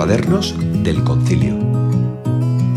[0.00, 1.58] cuadernos del concilio.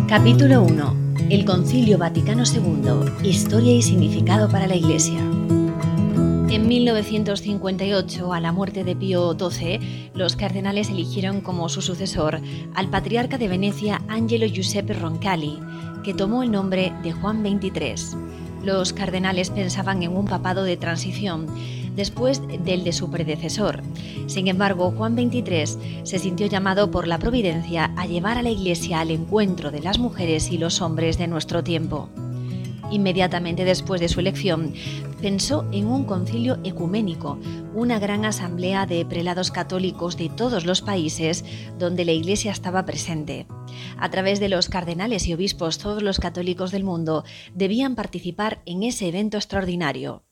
[0.10, 0.96] Capítulo 1.
[1.30, 3.26] El Concilio Vaticano II.
[3.26, 5.20] Historia y significado para la Iglesia.
[5.22, 12.42] En 1958, a la muerte de Pío XII, los cardenales eligieron como su sucesor
[12.76, 15.60] al patriarca de Venecia Angelo Giuseppe Roncalli,
[16.04, 18.20] que tomó el nombre de Juan XXIII.
[18.66, 21.48] Los cardenales pensaban en un papado de transición
[21.96, 23.82] después del de su predecesor.
[24.28, 29.00] Sin embargo, Juan XXIII se sintió llamado por la providencia a llevar a la Iglesia
[29.00, 32.10] al encuentro de las mujeres y los hombres de nuestro tiempo.
[32.92, 34.74] Inmediatamente después de su elección,
[35.22, 37.40] pensó en un concilio ecuménico,
[37.74, 41.46] una gran asamblea de prelados católicos de todos los países
[41.80, 43.48] donde la Iglesia estaba presente.
[43.98, 47.24] A través de los cardenales y obispos, todos los católicos del mundo
[47.56, 50.24] debían participar en ese evento extraordinario.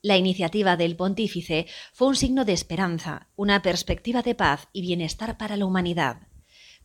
[0.00, 5.36] La iniciativa del pontífice fue un signo de esperanza, una perspectiva de paz y bienestar
[5.36, 6.28] para la humanidad.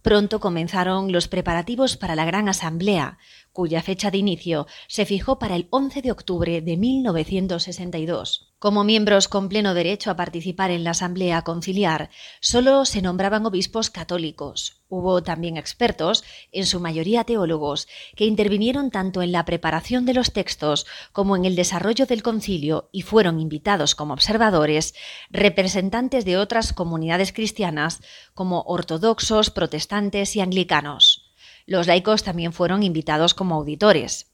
[0.02, 3.20] Pronto comenzaron los preparativos para la Gran Asamblea,
[3.52, 8.53] cuya fecha de inicio se fijó para el 11 de octubre de 1962.
[8.64, 13.90] Como miembros con pleno derecho a participar en la Asamblea Conciliar, solo se nombraban obispos
[13.90, 14.86] católicos.
[14.88, 20.32] Hubo también expertos, en su mayoría teólogos, que intervinieron tanto en la preparación de los
[20.32, 24.96] textos como en el desarrollo del concilio y fueron invitados como observadores
[25.30, 28.00] representantes de otras comunidades cristianas
[28.34, 31.34] como ortodoxos, protestantes y anglicanos.
[31.66, 34.33] Los laicos también fueron invitados como auditores.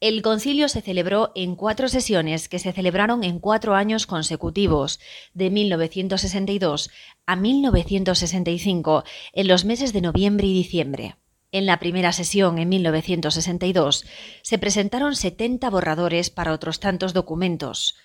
[0.00, 4.98] El concilio se celebró en cuatro sesiones que se celebraron en cuatro años consecutivos,
[5.34, 6.90] de 1962
[7.26, 11.16] a 1965, en los meses de noviembre y diciembre.
[11.52, 14.06] En la primera sesión, en 1962,
[14.40, 17.96] se presentaron 70 borradores para otros tantos documentos.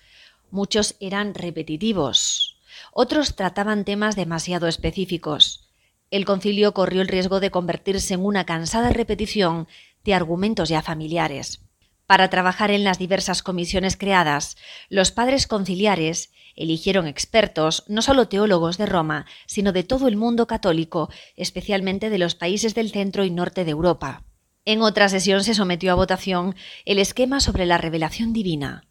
[0.51, 2.59] Muchos eran repetitivos,
[2.91, 5.69] otros trataban temas demasiado específicos.
[6.11, 9.69] El concilio corrió el riesgo de convertirse en una cansada repetición
[10.03, 11.64] de argumentos ya familiares.
[12.08, 14.57] Para trabajar en las diversas comisiones creadas,
[14.90, 20.46] los padres conciliares eligieron expertos, no solo teólogos de Roma, sino de todo el mundo
[20.46, 24.24] católico, especialmente de los países del centro y norte de Europa.
[24.66, 28.88] En otra sesión se sometió a votación el esquema sobre la revelación divina.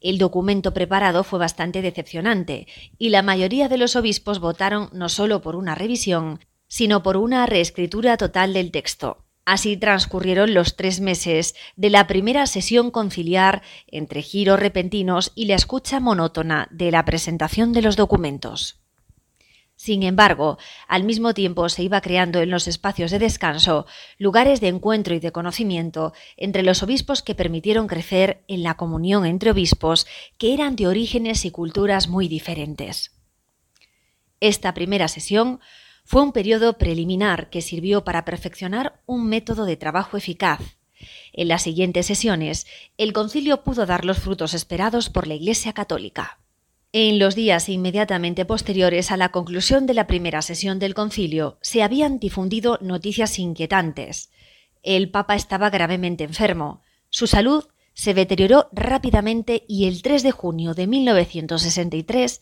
[0.00, 2.66] El documento preparado fue bastante decepcionante
[2.98, 7.46] y la mayoría de los obispos votaron no solo por una revisión, sino por una
[7.46, 9.21] reescritura total del texto.
[9.44, 15.56] Así transcurrieron los tres meses de la primera sesión conciliar entre giros repentinos y la
[15.56, 18.82] escucha monótona de la presentación de los documentos.
[19.74, 23.84] Sin embargo, al mismo tiempo se iba creando en los espacios de descanso
[24.16, 29.26] lugares de encuentro y de conocimiento entre los obispos que permitieron crecer en la comunión
[29.26, 30.06] entre obispos
[30.38, 33.10] que eran de orígenes y culturas muy diferentes.
[34.38, 35.58] Esta primera sesión
[36.04, 40.60] fue un periodo preliminar que sirvió para perfeccionar un método de trabajo eficaz.
[41.32, 42.66] En las siguientes sesiones,
[42.98, 46.38] el concilio pudo dar los frutos esperados por la Iglesia Católica.
[46.92, 51.82] En los días inmediatamente posteriores a la conclusión de la primera sesión del concilio, se
[51.82, 54.30] habían difundido noticias inquietantes.
[54.82, 56.82] El Papa estaba gravemente enfermo.
[57.08, 57.64] Su salud
[57.94, 62.40] se deterioró rápidamente y el 3 de junio de 1963,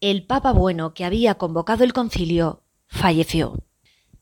[0.00, 3.62] el Papa Bueno que había convocado el concilio falleció.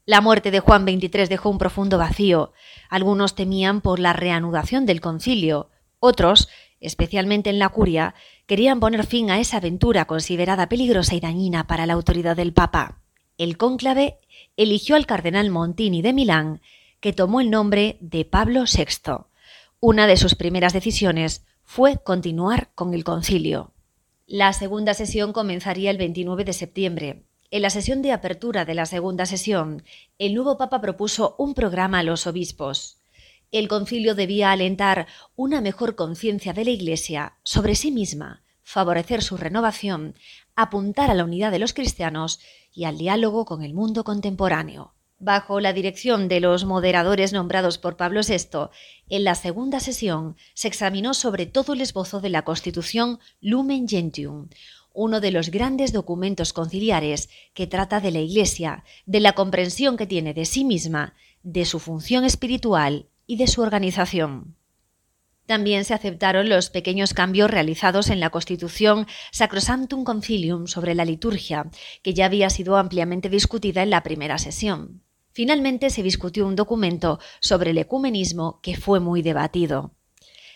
[0.05, 2.53] La muerte de Juan XXIII dejó un profundo vacío.
[2.89, 5.71] Algunos temían por la reanudación del concilio,
[6.01, 6.49] otros,
[6.81, 8.15] especialmente en la curia,
[8.47, 13.01] querían poner fin a esa aventura considerada peligrosa y dañina para la autoridad del Papa.
[13.37, 14.19] El cónclave
[14.57, 16.61] eligió al cardenal Montini de Milán,
[17.01, 19.27] que tomó el nombre de Pablo VI.
[19.81, 23.73] Una de sus primeras decisiones fue continuar con el concilio.
[24.27, 27.28] La segunda sesión comenzaría el 29 de septiembre.
[27.51, 29.83] En la sesión de apertura de la segunda sesión,
[30.19, 32.99] el nuevo Papa propuso un programa a los obispos.
[33.51, 39.39] El concilio debía alentar una mejor conciencia de la Iglesia sobre sí misma, favorecer su
[39.39, 40.15] renovación,
[40.57, 42.39] apuntar a la unidad de los cristianos
[42.71, 44.93] y al diálogo con el mundo contemporáneo.
[45.19, 48.69] Bajo la dirección de los moderadores nombrados por Pablo VI,
[49.09, 54.49] en la segunda sesión se examinó sobre todo el esbozo de la Constitución Lumen Gentium,
[54.99, 60.09] uno de los grandes documentos conciliares que trata de la Iglesia, de la comprensión que
[60.09, 61.15] tiene de sí misma,
[61.45, 64.57] de su función espiritual y de su organización.
[65.47, 71.71] También se aceptaron los pequeños cambios realizados en la Constitución Sacrosanctum Concilium sobre la liturgia,
[72.03, 75.05] que ya había sido ampliamente discutida en la primera sesión.
[75.31, 79.95] Finalmente se discutió un documento sobre el ecumenismo que fue muy debatido.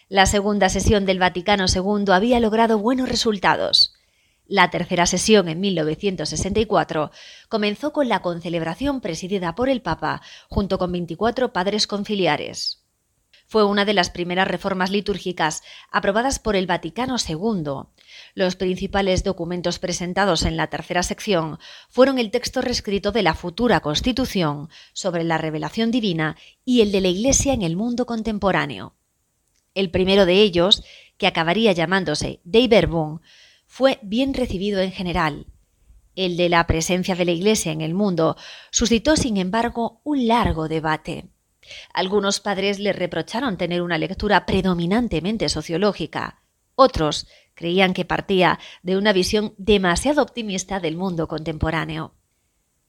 [0.08, 3.91] La segunda sesión del Vaticano II había logrado buenos resultados.
[4.46, 7.10] La tercera sesión, en 1964,
[7.48, 12.82] comenzó con la concelebración presidida por el Papa, junto con 24 padres conciliares.
[13.52, 17.86] Fue una de las primeras reformas litúrgicas aprobadas por el Vaticano II.
[18.34, 21.58] Los principales documentos presentados en la tercera sección
[21.90, 27.02] fueron el texto reescrito de la futura Constitución sobre la revelación divina y el de
[27.02, 28.94] la Iglesia en el mundo contemporáneo.
[29.74, 30.82] El primero de ellos,
[31.18, 33.20] que acabaría llamándose Dei Verbum,
[33.74, 35.46] fue bien recibido en general.
[36.14, 38.36] El de la presencia de la Iglesia en el mundo
[38.70, 41.30] suscitó, sin embargo, un largo debate.
[41.94, 46.42] Algunos padres le reprocharon tener una lectura predominantemente sociológica.
[46.74, 52.12] Otros creían que partía de una visión demasiado optimista del mundo contemporáneo.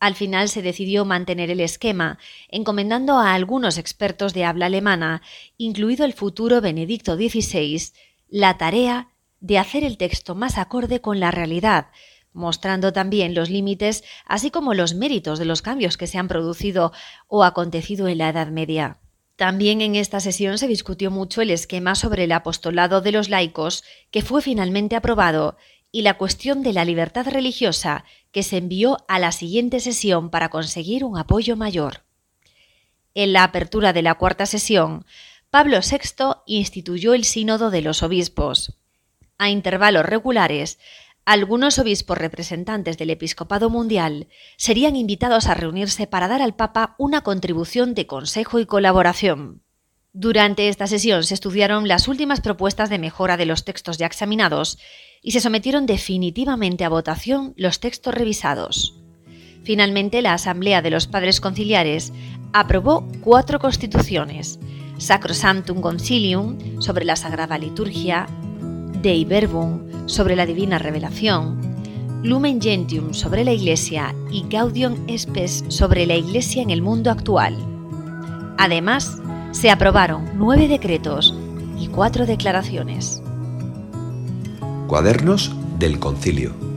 [0.02, 2.20] Al final se decidió mantener el esquema,
[2.50, 5.22] encomendando a algunos expertos de habla alemana,
[5.56, 7.94] incluido el futuro Benedicto XVI,
[8.28, 9.13] la tarea
[9.44, 11.88] de hacer el texto más acorde con la realidad,
[12.32, 16.94] mostrando también los límites, así como los méritos de los cambios que se han producido
[17.28, 19.00] o acontecido en la Edad Media.
[19.36, 23.84] También en esta sesión se discutió mucho el esquema sobre el apostolado de los laicos,
[24.12, 25.58] que fue finalmente aprobado,
[25.92, 30.48] y la cuestión de la libertad religiosa, que se envió a la siguiente sesión para
[30.50, 32.06] conseguir un apoyo mayor.
[33.14, 35.06] En la apertura de la cuarta sesión,
[35.50, 38.80] Pablo VI instituyó el Sínodo de los Obispos
[39.44, 40.80] a intervalos regulares,
[41.26, 47.22] algunos obispos representantes del episcopado mundial serían invitados a reunirse para dar al Papa una
[47.22, 49.62] contribución de consejo y colaboración.
[50.12, 54.78] Durante esta sesión se estudiaron las últimas propuestas de mejora de los textos ya examinados
[55.22, 59.00] y se sometieron definitivamente a votación los textos revisados.
[59.64, 62.12] Finalmente, la Asamblea de los Padres Conciliares
[62.52, 64.60] aprobó cuatro constituciones:
[64.98, 68.28] Sacrosanctum Concilium sobre la Sagrada Liturgia,
[69.04, 71.60] Dei Verbum sobre la Divina Revelación,
[72.24, 77.54] Lumen Gentium sobre la Iglesia y Gaudium Spes sobre la Iglesia en el mundo actual.
[78.58, 79.20] Además,
[79.52, 81.38] se aprobaron nueve decretos
[81.78, 83.22] y cuatro declaraciones.
[84.88, 86.73] Cuadernos del Concilio.